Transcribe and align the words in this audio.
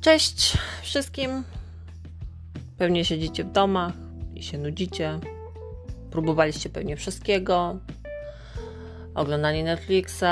Cześć 0.00 0.58
wszystkim. 0.82 1.44
Pewnie 2.78 3.04
siedzicie 3.04 3.44
w 3.44 3.52
domach 3.52 3.92
i 4.34 4.42
się 4.42 4.58
nudzicie. 4.58 5.18
Próbowaliście 6.10 6.70
pewnie 6.70 6.96
wszystkiego. 6.96 7.78
Oglądanie 9.14 9.64
Netflixa, 9.64 10.24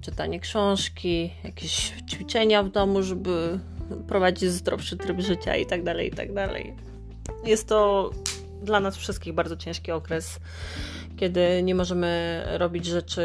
czytanie 0.00 0.40
książki, 0.40 1.30
jakieś 1.44 1.92
ćwiczenia 2.10 2.62
w 2.62 2.70
domu, 2.70 3.02
żeby 3.02 3.58
prowadzić 4.08 4.50
zdrowszy 4.50 4.96
tryb 4.96 5.20
życia 5.20 5.56
i 5.56 5.66
tak 5.66 5.82
dalej, 5.82 6.08
i 6.08 6.10
tak 6.10 6.34
dalej. 6.34 6.74
Jest 7.44 7.68
to 7.68 8.10
dla 8.62 8.80
nas 8.80 8.96
wszystkich 8.96 9.34
bardzo 9.34 9.56
ciężki 9.56 9.92
okres, 9.92 10.40
kiedy 11.16 11.62
nie 11.62 11.74
możemy 11.74 12.42
robić 12.46 12.86
rzeczy 12.86 13.22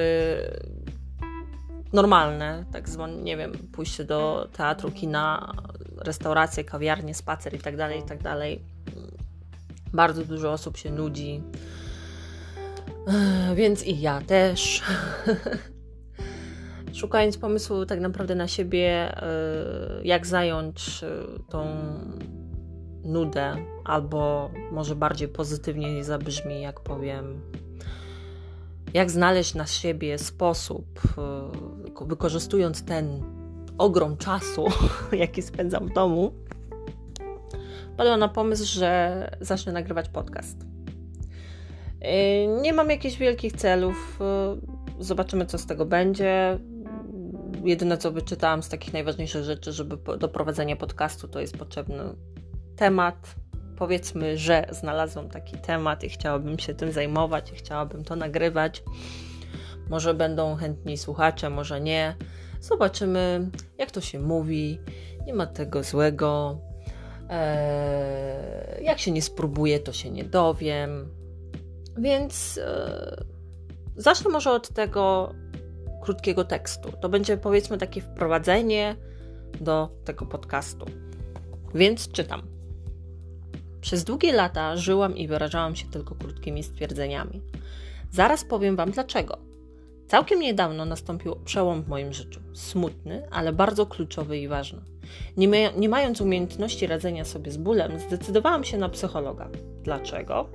normalne, 1.93 2.65
tak 2.71 2.89
zwane, 2.89 3.21
nie 3.21 3.37
wiem, 3.37 3.51
pójście 3.51 4.03
do 4.03 4.49
teatru, 4.53 4.91
kina, 4.91 5.53
restauracje, 5.97 6.63
kawiarnie, 6.63 7.13
spacer 7.13 7.53
i 7.53 7.59
tak 7.59 7.77
dalej, 7.77 7.99
i 7.99 8.03
tak 8.03 8.23
dalej. 8.23 8.61
Bardzo 9.93 10.25
dużo 10.25 10.51
osób 10.51 10.77
się 10.77 10.91
nudzi, 10.91 11.41
więc 13.55 13.83
i 13.83 14.01
ja 14.01 14.21
też. 14.21 14.81
Szukając 17.03 17.37
pomysłu 17.37 17.85
tak 17.85 17.99
naprawdę 17.99 18.35
na 18.35 18.47
siebie, 18.47 19.17
e, 19.21 19.27
jak 20.03 20.27
zająć 20.27 21.03
e, 21.03 21.07
tą 21.49 21.65
nudę, 23.03 23.55
albo 23.83 24.51
może 24.71 24.95
bardziej 24.95 25.27
pozytywnie 25.27 26.03
zabrzmi, 26.03 26.61
jak 26.61 26.79
powiem, 26.79 27.41
jak 28.93 29.11
znaleźć 29.11 29.55
na 29.55 29.65
siebie 29.65 30.17
sposób, 30.17 30.85
e, 32.01 32.05
wykorzystując 32.05 32.85
ten 32.85 33.23
ogrom 33.77 34.17
czasu, 34.17 34.65
jaki 35.11 35.41
spędzam 35.41 35.87
w 35.87 35.93
domu, 35.93 36.33
padłam 37.97 38.19
na 38.19 38.27
pomysł, 38.27 38.79
że 38.79 39.31
zacznę 39.41 39.71
nagrywać 39.71 40.09
podcast. 40.09 40.57
Nie 42.61 42.73
mam 42.73 42.89
jakichś 42.89 43.17
wielkich 43.17 43.53
celów. 43.53 44.19
Zobaczymy, 44.99 45.45
co 45.45 45.57
z 45.57 45.65
tego 45.65 45.85
będzie. 45.85 46.59
Jedyne, 47.63 47.97
co 47.97 48.11
wyczytałam 48.11 48.63
z 48.63 48.69
takich 48.69 48.93
najważniejszych 48.93 49.43
rzeczy, 49.43 49.71
żeby 49.71 50.17
do 50.17 50.27
prowadzenia 50.27 50.75
podcastu, 50.75 51.27
to 51.27 51.39
jest 51.39 51.57
potrzebny 51.57 52.03
temat, 52.75 53.35
powiedzmy, 53.77 54.37
że 54.37 54.65
znalazłam 54.71 55.29
taki 55.29 55.57
temat 55.57 56.03
i 56.03 56.09
chciałabym 56.09 56.59
się 56.59 56.73
tym 56.73 56.91
zajmować 56.91 57.51
i 57.51 57.55
chciałabym 57.55 58.03
to 58.03 58.15
nagrywać. 58.15 58.83
Może 59.89 60.13
będą 60.13 60.55
chętni 60.55 60.97
słuchacze, 60.97 61.49
może 61.49 61.81
nie. 61.81 62.15
Zobaczymy, 62.59 63.49
jak 63.77 63.91
to 63.91 64.01
się 64.01 64.19
mówi. 64.19 64.79
Nie 65.25 65.33
ma 65.33 65.45
tego 65.45 65.83
złego. 65.83 66.59
Eee, 67.29 68.85
jak 68.85 68.99
się 68.99 69.11
nie 69.11 69.21
spróbuję, 69.21 69.79
to 69.79 69.93
się 69.93 70.11
nie 70.11 70.23
dowiem. 70.23 71.09
Więc 71.97 72.57
eee, 72.57 73.25
zacznę 73.95 74.31
może 74.31 74.51
od 74.51 74.69
tego 74.69 75.33
krótkiego 76.03 76.43
tekstu. 76.43 76.91
To 77.01 77.09
będzie 77.09 77.37
powiedzmy 77.37 77.77
takie 77.77 78.01
wprowadzenie 78.01 78.95
do 79.61 79.89
tego 80.05 80.25
podcastu. 80.25 80.85
Więc 81.75 82.11
czytam. 82.11 82.41
Przez 83.81 84.03
długie 84.03 84.33
lata 84.33 84.77
żyłam 84.77 85.17
i 85.17 85.27
wyrażałam 85.27 85.75
się 85.75 85.85
tylko 85.91 86.15
krótkimi 86.15 86.63
stwierdzeniami. 86.63 87.41
Zaraz 88.11 88.45
powiem 88.45 88.75
Wam 88.75 88.91
dlaczego. 88.91 89.37
Całkiem 90.07 90.39
niedawno 90.39 90.85
nastąpił 90.85 91.35
przełom 91.45 91.83
w 91.83 91.87
moim 91.87 92.13
życiu. 92.13 92.39
Smutny, 92.53 93.27
ale 93.31 93.53
bardzo 93.53 93.85
kluczowy 93.85 94.37
i 94.37 94.47
ważny. 94.47 94.81
Nie, 95.37 95.71
nie 95.77 95.89
mając 95.89 96.21
umiejętności 96.21 96.87
radzenia 96.87 97.25
sobie 97.25 97.51
z 97.51 97.57
bólem, 97.57 97.99
zdecydowałam 97.99 98.63
się 98.63 98.77
na 98.77 98.89
psychologa. 98.89 99.49
Dlaczego? 99.83 100.49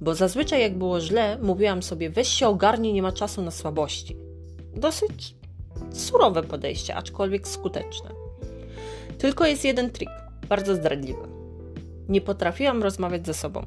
Bo 0.00 0.14
zazwyczaj, 0.14 0.60
jak 0.60 0.78
było 0.78 1.00
źle, 1.00 1.38
mówiłam 1.42 1.82
sobie: 1.82 2.10
weź 2.10 2.28
się 2.28 2.48
ogarnij, 2.48 2.92
nie 2.92 3.02
ma 3.02 3.12
czasu 3.12 3.42
na 3.42 3.50
słabości. 3.50 4.16
Dosyć 4.76 5.34
surowe 5.92 6.42
podejście, 6.42 6.94
aczkolwiek 6.94 7.48
skuteczne. 7.48 8.10
Tylko 9.18 9.46
jest 9.46 9.64
jeden 9.64 9.90
trik, 9.90 10.10
bardzo 10.48 10.74
zdradliwy. 10.74 11.28
Nie 12.08 12.20
potrafiłam 12.20 12.82
rozmawiać 12.82 13.26
ze 13.26 13.34
sobą. 13.34 13.66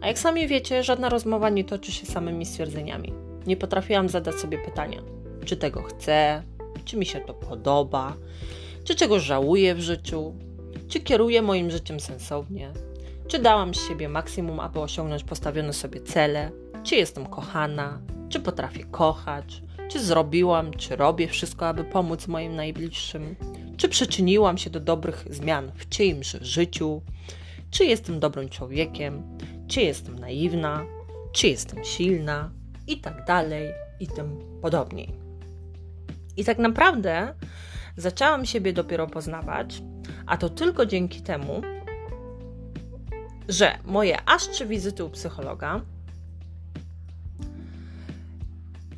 A 0.00 0.06
jak 0.06 0.18
sami 0.18 0.48
wiecie, 0.48 0.82
żadna 0.82 1.08
rozmowa 1.08 1.50
nie 1.50 1.64
toczy 1.64 1.92
się 1.92 2.06
samymi 2.06 2.46
stwierdzeniami. 2.46 3.12
Nie 3.46 3.56
potrafiłam 3.56 4.08
zadać 4.08 4.34
sobie 4.34 4.58
pytania, 4.58 5.02
czy 5.44 5.56
tego 5.56 5.82
chcę, 5.82 6.42
czy 6.84 6.96
mi 6.96 7.06
się 7.06 7.20
to 7.20 7.34
podoba, 7.34 8.16
czy 8.84 8.94
czego 8.94 9.20
żałuję 9.20 9.74
w 9.74 9.80
życiu, 9.80 10.34
czy 10.88 11.00
kieruję 11.00 11.42
moim 11.42 11.70
życiem 11.70 12.00
sensownie, 12.00 12.72
czy 13.28 13.38
dałam 13.38 13.74
z 13.74 13.88
siebie 13.88 14.08
maksimum, 14.08 14.60
aby 14.60 14.80
osiągnąć 14.80 15.24
postawione 15.24 15.72
sobie 15.72 16.00
cele, 16.00 16.50
czy 16.82 16.96
jestem 16.96 17.26
kochana, 17.26 18.00
czy 18.28 18.40
potrafię 18.40 18.84
kochać, 18.84 19.62
czy 19.88 20.04
zrobiłam, 20.04 20.70
czy 20.70 20.96
robię 20.96 21.28
wszystko, 21.28 21.68
aby 21.68 21.84
pomóc 21.84 22.28
moim 22.28 22.56
najbliższym, 22.56 23.36
czy 23.76 23.88
przyczyniłam 23.88 24.58
się 24.58 24.70
do 24.70 24.80
dobrych 24.80 25.24
zmian 25.30 25.72
w 25.74 25.88
czyimś 25.88 26.36
życiu, 26.40 27.02
czy 27.70 27.84
jestem 27.84 28.20
dobrym 28.20 28.48
człowiekiem, 28.48 29.38
czy 29.68 29.80
jestem 29.80 30.18
naiwna, 30.18 30.86
czy 31.32 31.48
jestem 31.48 31.84
silna 31.84 32.50
i 32.86 33.00
tak 33.00 33.24
dalej 33.24 33.72
i 34.00 34.06
tym 34.06 34.38
podobniej. 34.62 35.14
I 36.36 36.44
tak 36.44 36.58
naprawdę 36.58 37.34
zaczęłam 37.96 38.46
siebie 38.46 38.72
dopiero 38.72 39.06
poznawać, 39.06 39.82
a 40.26 40.36
to 40.36 40.48
tylko 40.48 40.86
dzięki 40.86 41.22
temu, 41.22 41.62
że 43.48 43.78
moje 43.84 44.28
aż 44.28 44.48
trzy 44.48 44.66
wizyty 44.66 45.04
u 45.04 45.10
psychologa 45.10 45.80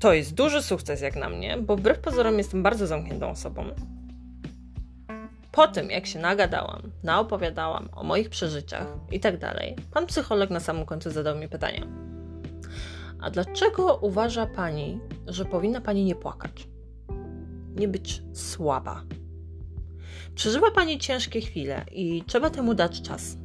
to 0.00 0.12
jest 0.12 0.34
duży 0.34 0.62
sukces 0.62 1.00
jak 1.00 1.16
na 1.16 1.28
mnie, 1.28 1.56
bo 1.56 1.77
wbrew 1.77 1.99
pozorom 1.99 2.38
jestem 2.38 2.62
bardzo 2.62 2.87
zamkniętą 2.87 3.31
osobą. 3.31 3.65
Po 5.53 5.69
tym, 5.69 5.91
jak 5.91 6.06
się 6.06 6.19
nagadałam, 6.19 6.83
naopowiadałam 7.03 7.88
o 7.93 8.05
moich 8.05 8.31
przeżyciach 8.31 8.87
i 9.10 9.21
tak 9.21 9.39
dalej, 9.39 9.77
pan 9.93 10.06
psycholog 10.06 10.50
na 10.50 10.60
samym 10.60 10.87
końcu 10.87 11.10
zadał 11.10 11.37
mi 11.39 11.49
pytanie. 11.49 11.87
A 13.21 13.31
dlaczego 13.31 13.97
uważa 13.97 14.47
pani, 14.47 15.00
że 15.27 15.44
powinna 15.44 15.81
pani 15.81 16.05
nie 16.05 16.15
płakać? 16.15 16.69
Nie 17.77 17.89
być 17.89 18.22
słaba. 18.33 19.03
Przeżywa 20.34 20.71
pani 20.71 20.99
ciężkie 20.99 21.41
chwile 21.41 21.84
i 21.93 22.25
trzeba 22.27 22.50
temu 22.50 22.75
dać 22.75 23.03
czas. 23.03 23.37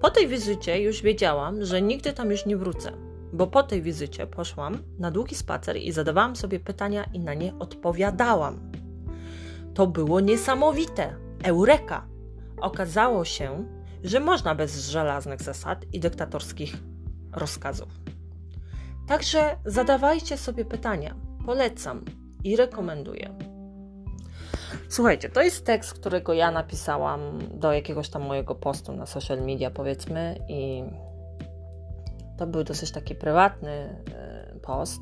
Po 0.00 0.10
tej 0.10 0.28
wizycie 0.28 0.80
już 0.82 1.02
wiedziałam, 1.02 1.64
że 1.64 1.82
nigdy 1.82 2.12
tam 2.12 2.30
już 2.30 2.46
nie 2.46 2.56
wrócę, 2.56 3.05
bo 3.32 3.46
po 3.46 3.62
tej 3.62 3.82
wizycie 3.82 4.26
poszłam 4.26 4.78
na 4.98 5.10
długi 5.10 5.34
spacer 5.34 5.76
i 5.76 5.92
zadawałam 5.92 6.36
sobie 6.36 6.60
pytania 6.60 7.04
i 7.12 7.20
na 7.20 7.34
nie 7.34 7.58
odpowiadałam. 7.58 8.72
To 9.74 9.86
było 9.86 10.20
niesamowite. 10.20 11.16
Eureka! 11.44 12.06
Okazało 12.60 13.24
się, 13.24 13.64
że 14.04 14.20
można 14.20 14.54
bez 14.54 14.88
żelaznych 14.88 15.42
zasad 15.42 15.84
i 15.92 16.00
dyktatorskich 16.00 16.76
rozkazów. 17.32 17.88
Także 19.08 19.56
zadawajcie 19.64 20.36
sobie 20.36 20.64
pytania. 20.64 21.14
Polecam 21.46 22.04
i 22.44 22.56
rekomenduję. 22.56 23.34
Słuchajcie, 24.88 25.28
to 25.28 25.42
jest 25.42 25.66
tekst, 25.66 25.94
którego 25.94 26.32
ja 26.32 26.50
napisałam 26.50 27.20
do 27.54 27.72
jakiegoś 27.72 28.08
tam 28.08 28.22
mojego 28.22 28.54
postu 28.54 28.92
na 28.92 29.06
social 29.06 29.40
media, 29.42 29.70
powiedzmy, 29.70 30.38
i 30.48 30.82
to 32.38 32.46
był 32.46 32.64
dosyć 32.64 32.90
taki 32.90 33.14
prywatny 33.14 33.70
e, 33.70 34.58
post. 34.62 35.00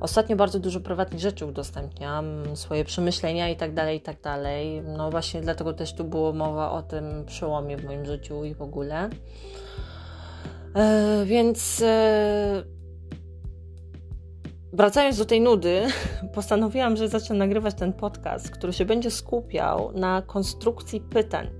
Ostatnio 0.00 0.36
bardzo 0.36 0.58
dużo 0.58 0.80
prywatnych 0.80 1.20
rzeczy 1.20 1.46
udostępniam, 1.46 2.24
swoje 2.54 2.84
przemyślenia 2.84 3.48
i 3.48 3.56
tak 3.56 3.74
dalej, 3.74 3.98
i 3.98 4.00
tak 4.00 4.20
dalej. 4.20 4.82
No 4.82 5.10
właśnie 5.10 5.40
dlatego 5.40 5.72
też 5.72 5.94
tu 5.94 6.04
było 6.04 6.32
mowa 6.32 6.70
o 6.70 6.82
tym 6.82 7.24
przełomie 7.26 7.76
w 7.76 7.84
moim 7.84 8.04
życiu 8.04 8.44
i 8.44 8.54
w 8.54 8.62
ogóle. 8.62 9.10
E, 10.74 11.24
więc 11.24 11.82
e, 11.82 12.62
wracając 14.74 15.18
do 15.18 15.24
tej 15.24 15.40
nudy, 15.40 15.82
postanowiłam, 16.34 16.96
że 16.96 17.08
zacznę 17.08 17.36
nagrywać 17.36 17.74
ten 17.74 17.92
podcast, 17.92 18.50
który 18.50 18.72
się 18.72 18.84
będzie 18.84 19.10
skupiał 19.10 19.92
na 19.92 20.22
konstrukcji 20.22 21.00
pytań. 21.00 21.50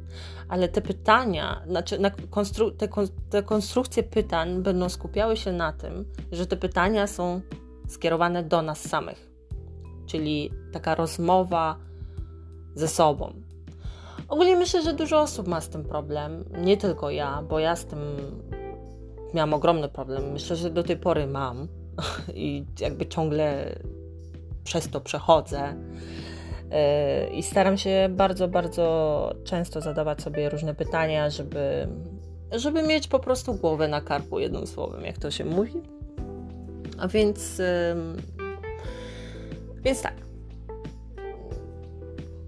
Ale 0.49 0.69
te 0.69 0.82
pytania, 0.82 1.62
znaczy 1.66 1.99
na 1.99 2.11
konstru 2.11 2.70
te, 2.70 2.88
kon 2.88 3.06
te 3.31 3.43
konstrukcje 3.43 4.02
pytań 4.02 4.62
będą 4.62 4.88
skupiały 4.88 5.37
się 5.37 5.52
na 5.52 5.72
tym, 5.72 6.05
że 6.32 6.46
te 6.46 6.56
pytania 6.56 7.06
są 7.06 7.40
skierowane 7.88 8.43
do 8.43 8.62
nas 8.62 8.81
samych. 8.81 9.31
Czyli 10.06 10.50
taka 10.72 10.94
rozmowa 10.94 11.78
ze 12.75 12.88
sobą. 12.88 13.32
Ogólnie 14.28 14.56
myślę, 14.56 14.82
że 14.82 14.93
dużo 14.93 15.20
osób 15.20 15.49
ma 15.49 15.61
z 15.61 15.69
tym 15.69 15.84
problem, 15.84 16.44
nie 16.58 16.76
tylko 16.76 17.11
ja, 17.11 17.43
bo 17.49 17.58
ja 17.58 17.76
z 17.76 17.87
tym 17.87 17.99
miałam 19.34 19.55
ogromny 19.55 19.88
problem. 19.88 20.32
Myślę, 20.32 20.56
że 20.56 20.70
do 20.70 20.82
tej 20.82 20.96
pory 20.96 21.26
mam 21.26 21.69
i 22.35 22.64
jakby 22.81 23.06
ciągle 23.06 23.75
przez 24.64 24.88
to 24.88 25.00
przechodzę. 25.00 25.75
E, 26.70 27.29
I 27.35 27.43
staram 27.43 27.79
się 27.79 28.08
bardzo, 28.11 28.49
bardzo 28.49 29.35
często 29.44 29.81
zadawać 29.81 30.23
sobie 30.23 30.49
różne 30.49 30.75
pytania, 30.75 31.31
żeby, 31.31 31.88
żeby 32.52 32.82
mieć 32.82 33.08
po 33.08 33.19
prostu 33.19 33.55
głowę 33.55 33.88
na 33.88 34.00
karku, 34.00 34.38
jednym 34.38 34.67
słowem, 34.67 35.05
jak 35.05 35.19
to 35.19 35.31
się 35.31 35.44
mówi. 35.44 35.82
A 36.99 37.08
więc, 37.08 37.62
więc 39.85 40.02
tak. 40.02 40.24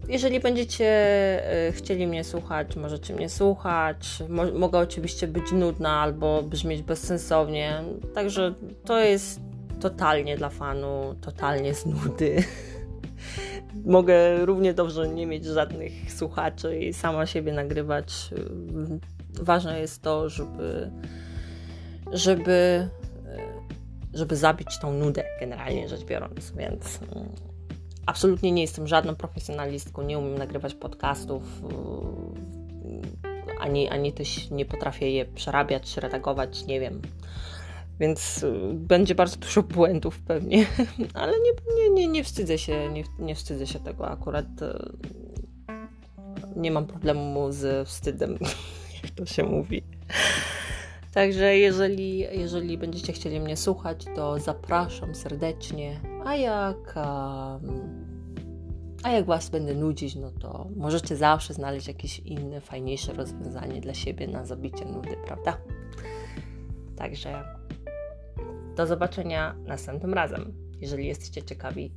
Jeżeli 0.09 0.41
będziecie 0.41 0.87
e, 1.69 1.73
chcieli 1.73 2.07
mnie 2.07 2.25
słuchać, 2.25 2.77
możecie 2.77 3.15
mnie 3.15 3.29
słuchać. 3.29 4.23
Mo 4.29 4.45
mogę 4.53 4.79
oczywiście 4.79 5.29
być 5.29 5.53
nudna 5.53 6.01
albo 6.01 6.43
brzmieć 6.43 6.83
bezsensownie. 6.83 7.83
Także 8.15 8.55
to 8.85 9.01
jest 9.01 9.41
totalnie 9.81 10.37
dla 10.37 10.49
fanu, 10.49 11.15
totalnie 11.21 11.75
z 11.75 11.87
nudy. 11.87 12.37
mogę 13.85 14.47
równie 14.47 14.75
dobrze 14.75 15.09
nie 15.09 15.27
mieć 15.27 15.45
żadnych 15.45 16.13
słuchaczy 16.13 16.79
i 16.79 16.93
sama 16.93 17.27
siebie 17.27 17.53
nagrywać. 17.53 18.31
Ważne 19.41 19.81
jest 19.81 20.03
to, 20.03 20.29
żeby, 20.29 20.91
żeby, 22.13 22.89
żeby 24.15 24.37
zabić 24.37 24.79
tą 24.79 24.93
nudę, 24.93 25.25
generalnie 25.41 25.89
rzecz 25.89 26.05
biorąc, 26.05 26.53
więc 26.57 26.99
mm, 27.15 27.29
absolutnie 28.07 28.53
nie 28.53 28.63
jestem 28.63 28.87
żadną 28.87 29.15
profesjonalistką, 29.15 30.03
nie 30.03 30.19
umiem 30.19 30.39
nagrywać 30.39 30.75
podcastów, 30.75 31.43
ani, 33.61 33.89
ani 33.89 34.13
też 34.13 34.51
nie 34.51 34.65
potrafię 34.65 35.11
je 35.11 35.25
przerabiać, 35.25 35.97
redagować, 35.97 36.67
nie 36.67 36.81
wiem. 36.81 37.03
Więc 38.01 38.43
y, 38.43 38.53
będzie 38.75 39.15
bardzo 39.15 39.37
dużo 39.37 39.63
błędów 39.63 40.19
pewnie, 40.19 40.67
ale 41.15 41.33
nie, 41.33 41.53
nie, 41.77 41.91
nie, 41.91 42.07
nie 42.07 42.25
wstydzę 42.25 42.59
się, 42.59 42.93
nie, 42.93 43.05
nie 43.19 43.35
wstydzę 43.35 43.67
się 43.67 43.79
tego 43.79 44.09
akurat. 44.09 44.47
Y, 44.63 44.93
nie 46.57 46.71
mam 46.71 46.87
problemu 46.87 47.53
z 47.53 47.89
wstydem, 47.89 48.39
jak 49.03 49.11
to 49.11 49.27
się 49.27 49.45
mówi. 49.45 49.83
Także 51.15 51.57
jeżeli, 51.57 52.19
jeżeli 52.19 52.79
będziecie 52.79 53.13
chcieli 53.13 53.41
mnie 53.41 53.57
słuchać, 53.57 54.05
to 54.17 54.39
zapraszam 54.39 55.15
serdecznie. 55.15 56.01
A 56.25 56.37
jak, 56.37 56.95
a 59.07 59.11
jak 59.11 59.27
Was 59.27 59.51
będę 59.51 59.75
nudzić, 59.75 60.17
no 60.17 60.31
to 60.31 60.69
możecie 60.77 61.17
zawsze 61.17 61.55
znaleźć 61.55 61.89
jakieś 61.89 62.19
inne, 62.19 62.61
fajniejsze 62.61 63.13
rozwiązanie 63.13 63.81
dla 63.81 63.95
siebie 63.95 64.27
na 64.29 64.45
zabicie 64.45 64.85
nudy, 64.85 65.17
prawda? 65.27 65.59
Także 66.97 67.45
do 68.77 68.87
zobaczenia 68.87 69.55
następnym 69.67 70.15
razem, 70.15 70.53
jeżeli 70.81 71.07
jesteście 71.07 71.43
ciekawi, 71.43 71.93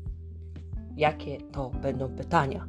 jakie 0.96 1.38
to 1.52 1.70
będą 1.70 2.16
pytania. 2.16 2.68